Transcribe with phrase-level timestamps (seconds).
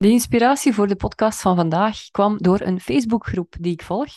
[0.00, 4.08] De inspiratie voor de podcast van vandaag kwam door een Facebookgroep die ik volg.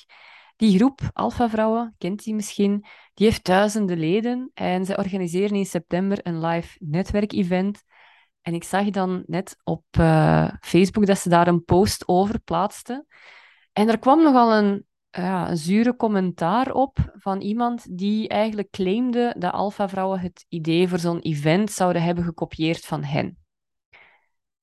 [0.56, 5.66] Die groep, Alpha Vrouwen, kent die misschien, die heeft duizenden leden en ze organiseren in
[5.66, 7.84] september een live netwerkevent.
[8.42, 13.08] En ik zag dan net op uh, Facebook dat ze daar een post over plaatsten.
[13.74, 14.86] En er kwam nogal een,
[15.18, 20.88] uh, een zure commentaar op van iemand die eigenlijk claimde dat Alpha Vrouwen het idee
[20.88, 23.43] voor zo'n event zouden hebben gekopieerd van hen.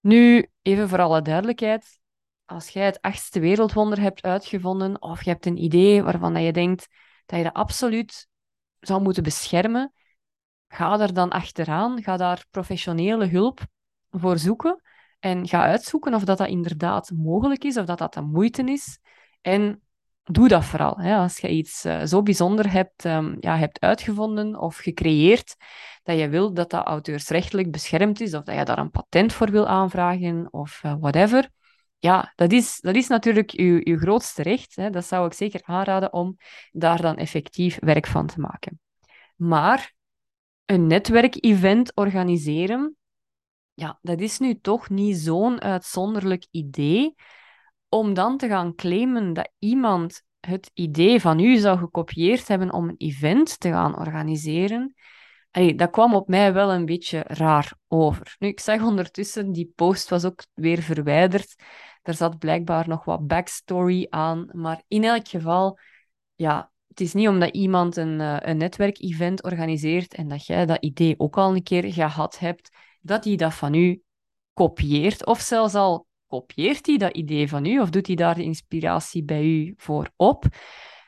[0.01, 2.01] Nu, even voor alle duidelijkheid,
[2.45, 6.89] als jij het achtste wereldwonder hebt uitgevonden of je hebt een idee waarvan je denkt
[7.27, 8.29] dat je dat absoluut
[8.81, 9.93] zou moeten beschermen,
[10.69, 13.61] ga er dan achteraan, ga daar professionele hulp
[14.11, 14.83] voor zoeken
[15.19, 18.99] en ga uitzoeken of dat, dat inderdaad mogelijk is, of dat dat de moeite is.
[19.41, 19.83] En
[20.35, 20.99] doe dat vooral.
[20.99, 21.17] Hè.
[21.17, 25.57] Als je iets uh, zo bijzonder hebt, um, ja, hebt uitgevonden of gecreëerd,
[26.03, 29.51] dat je wil dat dat auteursrechtelijk beschermd is, of dat je daar een patent voor
[29.51, 31.49] wil aanvragen, of uh, whatever.
[31.99, 34.77] Ja, dat is, dat is natuurlijk je, je grootste recht.
[34.77, 34.91] Hè.
[34.91, 36.37] Dat zou ik zeker aanraden om
[36.71, 38.81] daar dan effectief werk van te maken.
[39.37, 39.93] Maar
[40.65, 42.97] een netwerkevent organiseren,
[43.75, 47.15] ja, dat is nu toch niet zo'n uitzonderlijk idee
[47.91, 52.89] om dan te gaan claimen dat iemand het idee van u zou gekopieerd hebben om
[52.89, 54.95] een event te gaan organiseren,
[55.51, 58.37] dat kwam op mij wel een beetje raar over.
[58.39, 61.55] Nu, ik zag ondertussen, die post was ook weer verwijderd.
[62.03, 64.49] Er zat blijkbaar nog wat backstory aan.
[64.53, 65.79] Maar in elk geval,
[66.35, 70.83] ja, het is niet omdat iemand een, uh, een netwerkevent organiseert en dat jij dat
[70.83, 72.71] idee ook al een keer gehad hebt,
[73.01, 74.03] dat hij dat van u
[74.53, 78.43] kopieert of zelfs al kopieert hij dat idee van u of doet hij daar de
[78.43, 80.45] inspiratie bij u voor op?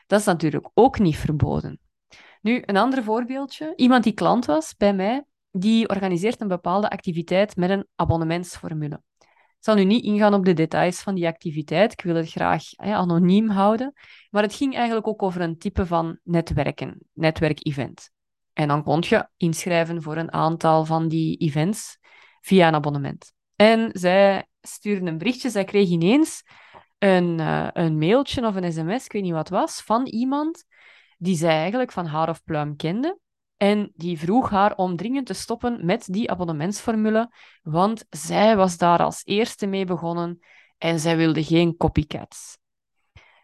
[0.07, 1.79] Dat is natuurlijk ook niet verboden.
[2.41, 3.73] Nu, een ander voorbeeldje.
[3.75, 9.01] Iemand die klant was bij mij, die organiseert een bepaalde activiteit met een abonnementsformule.
[9.63, 11.91] Ik zal nu niet ingaan op de details van die activiteit.
[11.91, 13.93] Ik wil het graag hè, anoniem houden.
[14.29, 18.09] Maar het ging eigenlijk ook over een type van netwerken, netwerkevent.
[18.53, 21.97] En dan kon je inschrijven voor een aantal van die events
[22.41, 23.33] via een abonnement.
[23.55, 25.49] En zij stuurde een berichtje.
[25.49, 26.43] Zij kreeg ineens
[26.97, 30.65] een, uh, een mailtje of een sms, ik weet niet wat was, van iemand
[31.17, 33.19] die zij eigenlijk van haar of pluim kende.
[33.57, 37.31] En die vroeg haar om dringend te stoppen met die abonnementsformule,
[37.61, 40.39] want zij was daar als eerste mee begonnen
[40.77, 42.57] en zij wilde geen copycats.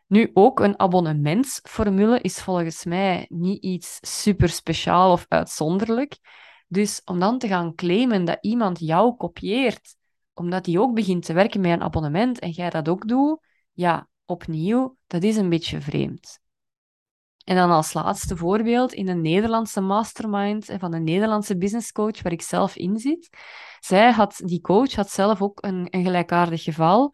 [0.07, 6.17] Nu, ook een abonnementsformule is volgens mij niet iets super speciaal of uitzonderlijk.
[6.67, 9.95] Dus om dan te gaan claimen dat iemand jou kopieert
[10.39, 13.39] omdat hij ook begint te werken met een abonnement en jij dat ook doet,
[13.73, 16.39] ja, opnieuw, dat is een beetje vreemd.
[17.43, 22.31] En dan als laatste voorbeeld in een Nederlandse mastermind van een Nederlandse business coach waar
[22.31, 23.29] ik zelf in zit.
[23.79, 27.13] Zij had, die coach had zelf ook een, een gelijkaardig geval.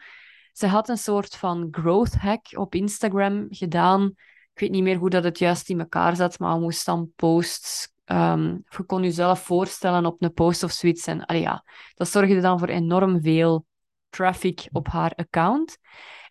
[0.51, 4.05] Ze had een soort van growth hack op Instagram gedaan.
[4.53, 7.93] Ik weet niet meer hoe dat het juist in elkaar zat, maar moest dan posts
[8.05, 11.07] Um, je kon jezelf voorstellen op een post of zoiets.
[11.07, 13.65] En allee, ja, dat zorgde dan voor enorm veel
[14.09, 15.77] traffic op haar account.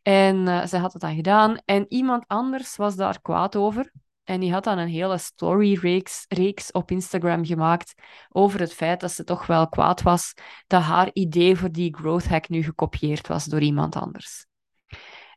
[0.02, 1.58] En uh, ze had het dan gedaan.
[1.64, 3.92] En iemand anders was daar kwaad over.
[4.24, 7.94] En die had dan een hele story-reeks reeks op Instagram gemaakt
[8.28, 10.34] over het feit dat ze toch wel kwaad was
[10.66, 14.46] dat haar idee voor die growth hack nu gekopieerd was door iemand anders.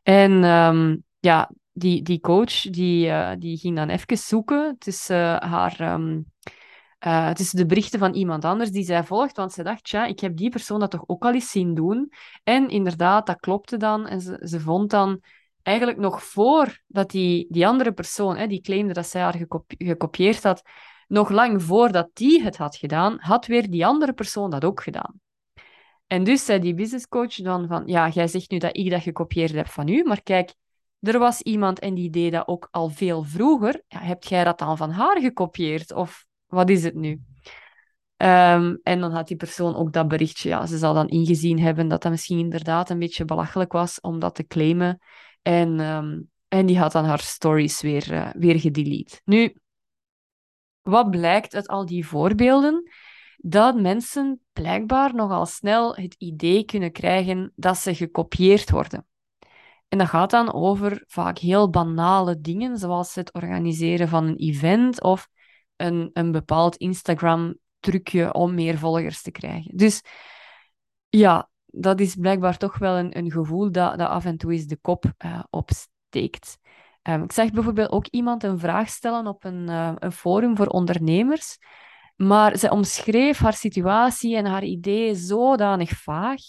[0.04, 5.38] En um, ja, die, die coach die, uh, die ging dan even zoeken tussen uh,
[5.38, 5.94] haar...
[5.94, 6.32] Um,
[7.06, 10.38] uh, de berichten van iemand anders die zij volgt, want ze dacht, ja, ik heb
[10.38, 12.12] die persoon dat toch ook al eens zien doen.
[12.44, 14.08] En inderdaad, dat klopte dan.
[14.08, 15.22] En ze, ze vond dan
[15.64, 20.44] eigenlijk nog voor dat die, die andere persoon, hè, die claimde dat zij haar gekopieerd
[20.44, 20.62] had,
[21.08, 25.20] nog lang voordat die het had gedaan, had weer die andere persoon dat ook gedaan.
[26.08, 29.52] En dus zei die businesscoach dan van, ja, jij zegt nu dat ik dat gekopieerd
[29.52, 30.54] heb van u, maar kijk,
[31.00, 33.84] er was iemand en die deed dat ook al veel vroeger.
[33.88, 35.94] Ja, heb jij dat dan van haar gekopieerd?
[35.94, 37.22] Of wat is het nu?
[38.18, 40.50] Ehm, en dan had die persoon ook dat berichtje.
[40.50, 44.20] Ja, ze zal dan ingezien hebben dat dat misschien inderdaad een beetje belachelijk was om
[44.20, 45.02] dat te claimen.
[45.42, 49.22] En, ehm, en die had dan haar stories weer, uh, weer gedelete.
[49.26, 49.56] Nu,
[50.82, 52.92] wat blijkt uit al die voorbeelden?
[53.38, 59.06] Dat mensen blijkbaar nogal snel het idee kunnen krijgen dat ze gekopieerd worden.
[59.88, 65.02] En dat gaat dan over vaak heel banale dingen, zoals het organiseren van een event
[65.02, 65.28] of
[65.76, 69.78] een, een bepaald Instagram-trucje om meer volgers te krijgen.
[69.78, 70.02] Dus
[71.10, 74.66] ja, dat is blijkbaar toch wel een, een gevoel dat, dat af en toe eens
[74.66, 76.58] de kop uh, opsteekt.
[77.04, 80.68] Um, ik zag bijvoorbeeld ook iemand een vraag stellen op een, uh, een forum voor
[80.68, 81.58] ondernemers,
[82.16, 86.42] maar ze omschreef haar situatie en haar ideeën zodanig vaag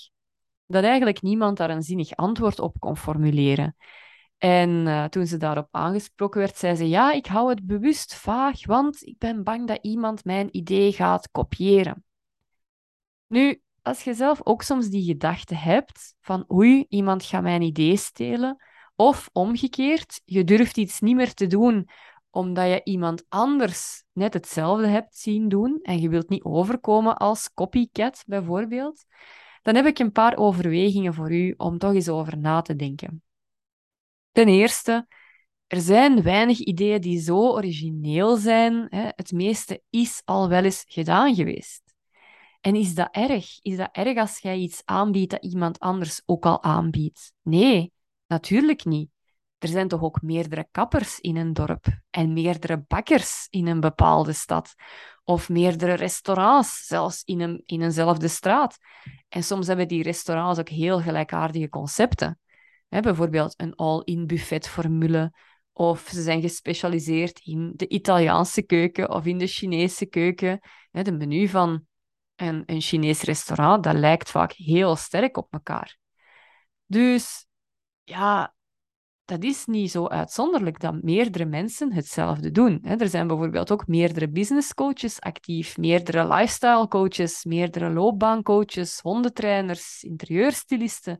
[0.68, 3.76] dat eigenlijk niemand daar een zinnig antwoord op kon formuleren.
[4.38, 8.66] En uh, toen ze daarop aangesproken werd, zei ze: Ja, ik hou het bewust vaag,
[8.66, 12.04] want ik ben bang dat iemand mijn idee gaat kopiëren.
[13.26, 17.96] Nu, als je zelf ook soms die gedachte hebt van oei, iemand gaat mijn idee
[17.96, 18.62] stelen,
[18.96, 21.88] of omgekeerd, je durft iets niet meer te doen
[22.30, 27.52] omdat je iemand anders net hetzelfde hebt zien doen en je wilt niet overkomen als
[27.54, 29.04] copycat bijvoorbeeld,
[29.68, 33.22] dan heb ik een paar overwegingen voor u om toch eens over na te denken.
[34.32, 35.06] Ten eerste,
[35.66, 38.86] er zijn weinig ideeën die zo origineel zijn.
[38.90, 41.82] Het meeste is al wel eens gedaan geweest.
[42.60, 43.58] En is dat erg?
[43.62, 47.32] Is dat erg als jij iets aanbiedt dat iemand anders ook al aanbiedt?
[47.42, 47.92] Nee,
[48.26, 49.10] natuurlijk niet.
[49.58, 54.32] Er zijn toch ook meerdere kappers in een dorp en meerdere bakkers in een bepaalde
[54.32, 54.74] stad.
[55.28, 58.78] Of meerdere restaurants, zelfs in, een, in eenzelfde straat.
[59.28, 62.40] En soms hebben die restaurants ook heel gelijkaardige concepten.
[62.88, 65.32] bijvoorbeeld een all-in buffetformule.
[65.72, 70.60] Of ze zijn gespecialiseerd in de Italiaanse keuken of in de Chinese keuken.
[70.90, 71.86] de menu van
[72.34, 75.98] en een Chinees restaurant, dat lijkt vaak heel sterk op elkaar.
[76.86, 77.46] Dus
[78.04, 78.54] ja,
[79.28, 82.84] dat is niet zo uitzonderlijk dat meerdere mensen hetzelfde doen.
[82.84, 91.18] Er zijn bijvoorbeeld ook meerdere business coaches actief, meerdere lifestyle coaches, meerdere loopbaancoaches, hondentrainers, interieurstylisten.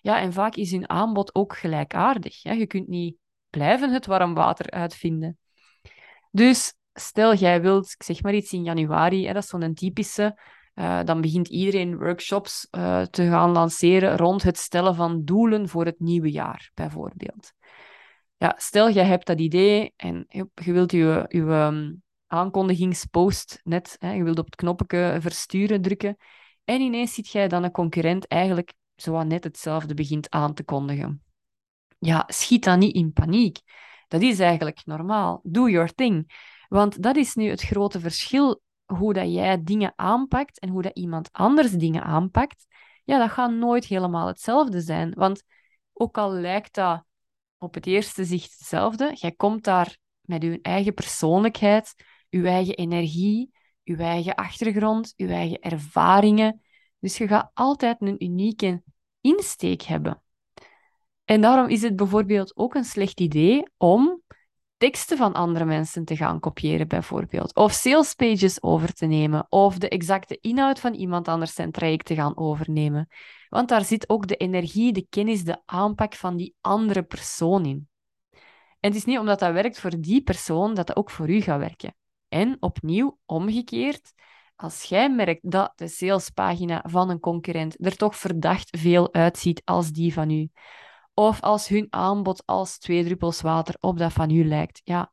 [0.00, 2.42] Ja, en vaak is hun aanbod ook gelijkaardig.
[2.42, 3.16] Je kunt niet
[3.50, 5.38] blijven het warm water uitvinden.
[6.30, 10.38] Dus stel jij wilt, ik zeg maar iets in januari, dat is zo'n typische,
[10.78, 15.84] uh, dan begint iedereen workshops uh, te gaan lanceren rond het stellen van doelen voor
[15.84, 17.52] het nieuwe jaar, bijvoorbeeld.
[18.36, 24.22] Ja, stel jij hebt dat idee en je wilt je, um, aankondigingspost net, hè, je
[24.22, 26.16] wilt op het knopje versturen drukken
[26.64, 31.22] en ineens ziet jij dan een concurrent eigenlijk zo net hetzelfde begint aan te kondigen.
[31.98, 33.58] Ja, schiet dan niet in paniek.
[34.08, 35.40] Dat is eigenlijk normaal.
[35.42, 36.44] Do your thing.
[36.68, 38.62] Want dat is nu het grote verschil
[38.96, 42.66] hoe dat jij dingen aanpakt en hoe dat iemand anders dingen aanpakt.
[43.04, 45.14] Ja, dat gaat nooit helemaal hetzelfde zijn.
[45.14, 45.42] Want
[45.92, 47.04] ook al lijkt dat
[47.58, 51.94] op het eerste zicht hetzelfde, jij komt daar met je eigen persoonlijkheid,
[52.28, 53.52] je eigen energie,
[53.82, 56.62] je eigen achtergrond, je eigen ervaringen.
[56.98, 58.82] Dus je gaat altijd een unieke
[59.20, 60.22] insteek hebben.
[61.24, 64.22] En daarom is het bijvoorbeeld ook een slecht idee om
[64.78, 67.54] teksten van andere mensen te gaan kopiëren, bijvoorbeeld.
[67.54, 69.46] Of salespages over te nemen.
[69.48, 73.08] Of de exacte inhoud van iemand anders zijn traject te gaan overnemen.
[73.48, 77.88] Want daar zit ook de energie, de kennis, de aanpak van die andere persoon in.
[78.80, 81.40] En het is niet omdat dat werkt voor die persoon, dat dat ook voor u
[81.40, 81.94] gaat werken.
[82.28, 84.12] En opnieuw, omgekeerd,
[84.56, 89.90] als jij merkt dat de salespagina van een concurrent er toch verdacht veel uitziet als
[89.90, 90.48] die van u,
[91.18, 94.80] of als hun aanbod als twee druppels water op dat van u lijkt.
[94.84, 95.12] Ja,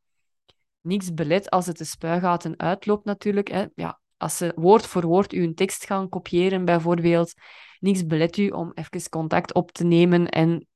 [0.81, 3.47] niks belet als het de spuigaten uitloopt natuurlijk.
[3.47, 3.65] Hè.
[3.75, 7.33] Ja, als ze woord voor woord uw tekst gaan kopiëren bijvoorbeeld,
[7.79, 10.67] niks belet u om even contact op te nemen en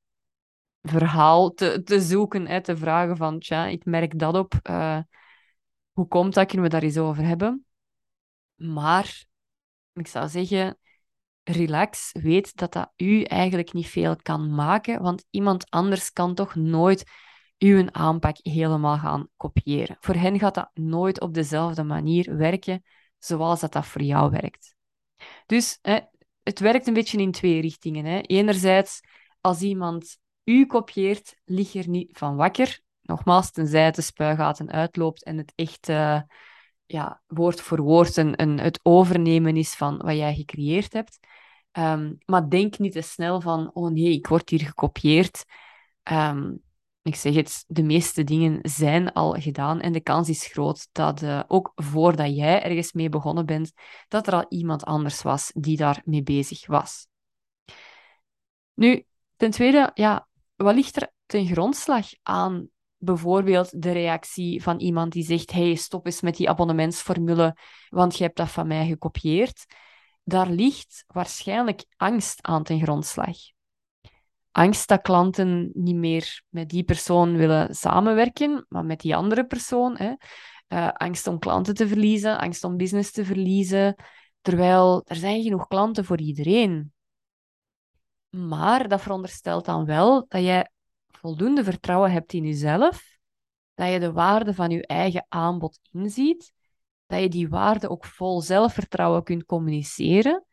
[0.82, 4.54] verhaal te, te zoeken, hè, te vragen van, tja, ik merk dat op.
[4.70, 4.98] Uh,
[5.92, 6.46] hoe komt dat?
[6.46, 7.66] Kunnen we daar eens over hebben?
[8.54, 9.24] Maar
[9.92, 10.78] ik zou zeggen,
[11.44, 16.54] relax, weet dat dat u eigenlijk niet veel kan maken, want iemand anders kan toch
[16.54, 17.10] nooit
[17.58, 19.96] uw aanpak helemaal gaan kopiëren.
[20.00, 22.82] Voor hen gaat dat nooit op dezelfde manier werken
[23.18, 24.74] zoals dat, dat voor jou werkt.
[25.46, 25.98] Dus hè,
[26.42, 28.04] het werkt een beetje in twee richtingen.
[28.04, 28.20] Hè.
[28.20, 29.00] Enerzijds,
[29.40, 32.80] als iemand u kopieert, lig er niet van wakker.
[33.02, 36.20] Nogmaals, tenzij de spuigaten uitloopt en het echt uh,
[36.90, 41.18] ja, woord voor woord een, het overnemen is van wat jij gecreëerd hebt.
[41.72, 45.44] Um, maar denk niet te snel van, oh nee, ik word hier gekopieerd.
[46.02, 46.62] Um,
[47.02, 51.22] ik zeg het, de meeste dingen zijn al gedaan en de kans is groot dat
[51.22, 53.72] uh, ook voordat jij ergens mee begonnen bent,
[54.08, 57.06] dat er al iemand anders was die daar mee bezig was.
[58.74, 59.04] Nu,
[59.36, 62.68] ten tweede, ja, wat ligt er ten grondslag aan
[63.00, 67.56] bijvoorbeeld de reactie van iemand die zegt: Hey, stop eens met die abonnementsformule,
[67.88, 69.66] want je hebt dat van mij gekopieerd
[70.30, 73.36] daar ligt waarschijnlijk angst aan ten grondslag.
[74.50, 79.96] Angst dat klanten niet meer met die persoon willen samenwerken, maar met die andere persoon.
[79.96, 80.14] Hè.
[80.68, 83.94] Uh, angst om klanten te verliezen, angst om business te verliezen.
[84.40, 86.92] Terwijl er zijn genoeg klanten voor iedereen.
[88.28, 90.70] Maar dat veronderstelt dan wel dat jij
[91.10, 93.18] voldoende vertrouwen hebt in jezelf,
[93.74, 96.52] dat je de waarde van je eigen aanbod inziet
[97.10, 100.44] dat je die waarde ook vol zelfvertrouwen kunt communiceren,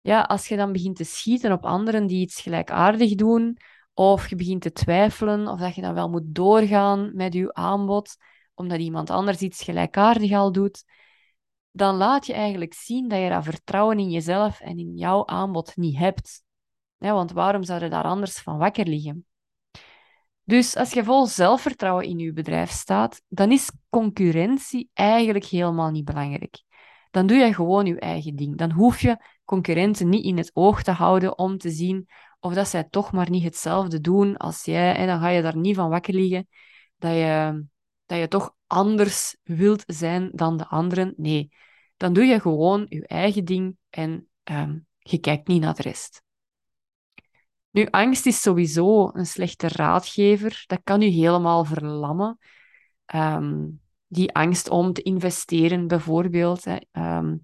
[0.00, 3.56] ja, als je dan begint te schieten op anderen die iets gelijkaardig doen,
[3.92, 8.16] of je begint te twijfelen of dat je dan wel moet doorgaan met je aanbod,
[8.54, 10.84] omdat iemand anders iets gelijkaardig al doet,
[11.70, 15.76] dan laat je eigenlijk zien dat je dat vertrouwen in jezelf en in jouw aanbod
[15.76, 16.42] niet hebt.
[16.98, 19.26] Want waarom zou je daar anders van wakker liggen?
[20.44, 26.04] Dus als je vol zelfvertrouwen in je bedrijf staat, dan is concurrentie eigenlijk helemaal niet
[26.04, 26.62] belangrijk.
[27.10, 28.56] Dan doe je gewoon je eigen ding.
[28.56, 32.08] Dan hoef je concurrenten niet in het oog te houden om te zien
[32.40, 34.94] of dat zij toch maar niet hetzelfde doen als jij.
[34.94, 36.48] En dan ga je daar niet van wakker liggen
[36.96, 37.64] dat je,
[38.06, 41.14] dat je toch anders wilt zijn dan de anderen.
[41.16, 41.50] Nee,
[41.96, 46.23] dan doe je gewoon je eigen ding en ehm, je kijkt niet naar de rest.
[47.74, 50.64] Nu, angst is sowieso een slechte raadgever.
[50.66, 52.38] Dat kan u helemaal verlammen.
[53.06, 53.66] Ehm,
[54.06, 56.64] die angst om te investeren, bijvoorbeeld.
[56.64, 56.76] Hè.
[56.92, 57.36] Ehm,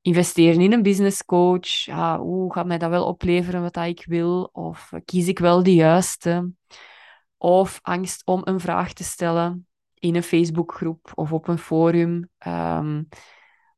[0.00, 1.68] investeren in een business coach.
[1.68, 4.48] Ja, hoe gaat mij dat wel opleveren wat ik wil?
[4.52, 6.52] Of kies ik wel de juiste?
[7.36, 12.30] Of angst om een vraag te stellen in een Facebookgroep of op een forum.
[12.38, 13.02] Ehm,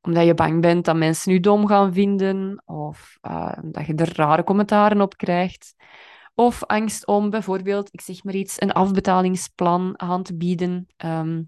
[0.00, 2.62] omdat je bang bent dat mensen je dom gaan vinden.
[2.64, 5.74] Of uh, dat je er rare commentaren op krijgt.
[6.34, 10.86] Of angst om bijvoorbeeld, ik zeg maar iets, een afbetalingsplan aan te bieden.
[10.96, 11.42] Ehm,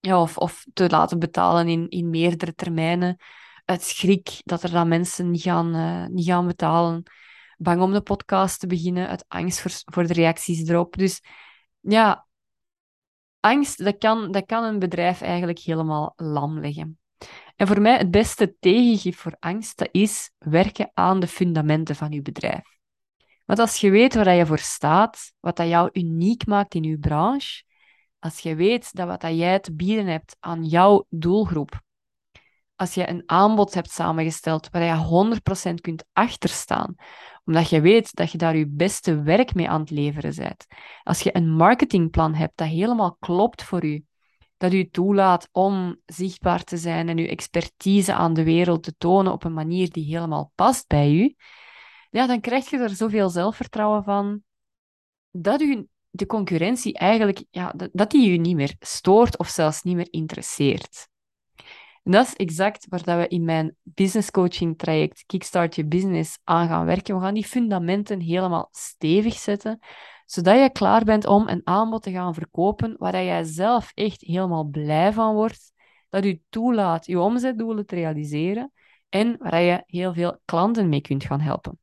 [0.00, 3.16] ja, of, of te laten betalen in, in meerdere termijnen
[3.64, 7.02] uit schrik dat er dan mensen niet gaan, uh, niet gaan betalen.
[7.56, 10.96] Bang om de podcast te beginnen, uit angst voor, voor de reacties erop.
[10.96, 11.22] Dus
[11.80, 12.26] ja,
[13.40, 16.98] angst, dat kan, dat kan een bedrijf eigenlijk helemaal lam leggen.
[17.56, 22.12] En voor mij het beste tegengif voor angst, dat is werken aan de fundamenten van
[22.12, 22.74] je bedrijf.
[23.44, 26.98] Want als je weet waar je voor staat, wat dat jou uniek maakt in je
[26.98, 27.62] branche,
[28.18, 31.82] als je weet dat wat dat jij te bieden hebt aan jouw doelgroep,
[32.76, 35.38] als je een aanbod hebt samengesteld waar je
[35.70, 36.94] 100% kunt achterstaan,
[37.44, 40.66] omdat je weet dat je daar je beste werk mee aan het leveren bent.
[41.02, 44.04] Als je een marketingplan hebt dat helemaal klopt voor u,
[44.56, 49.32] dat u toelaat om zichtbaar te zijn en uw expertise aan de wereld te tonen
[49.32, 51.34] op een manier die helemaal past bij u,
[52.10, 54.42] ja, dan krijg je er zoveel zelfvertrouwen van
[55.30, 59.96] dat u de concurrentie eigenlijk, ja, dat, die u niet meer stoort of zelfs niet
[59.96, 61.08] meer interesseert.
[62.02, 66.38] En dat is exact waar dat we in mijn business coaching traject Kickstart Je Business
[66.44, 67.14] aan gaan werken.
[67.14, 69.78] We gaan die fundamenten helemaal stevig zetten,
[70.24, 74.64] zodat je klaar bent om een aanbod te gaan verkopen waar jij zelf echt helemaal
[74.64, 75.72] blij van wordt,
[76.08, 78.72] dat u toelaat je omzetdoelen te realiseren
[79.08, 81.78] en waar je heel veel klanten mee kunt gaan helpen.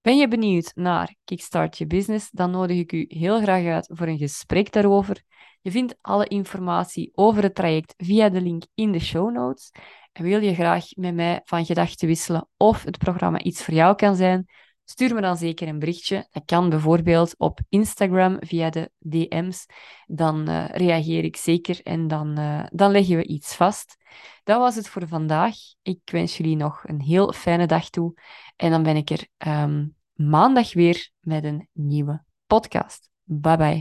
[0.00, 4.06] Ben je benieuwd naar Kickstart Je Business, dan nodig ik u heel graag uit voor
[4.06, 5.22] een gesprek daarover.
[5.60, 9.70] Je vindt alle informatie over het traject via de link in de show notes.
[10.12, 13.94] En wil je graag met mij van gedachten wisselen of het programma iets voor jou
[13.94, 14.46] kan zijn,
[14.90, 16.26] stuur me dan zeker een berichtje.
[16.30, 19.66] Dat kan bijvoorbeeld op Instagram via de DM's.
[20.06, 23.96] Dan uh, reageer ik zeker en dan, uh, dan leggen we iets vast.
[24.44, 25.56] Dat was het voor vandaag.
[25.82, 28.14] Ik wens jullie nog een heel fijne dag toe.
[28.56, 33.10] En dan ben ik er um, maandag weer met een nieuwe podcast.
[33.24, 33.76] Bye bye.